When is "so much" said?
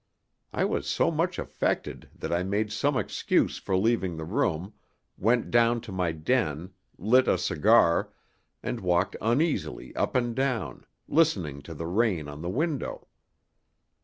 0.87-1.37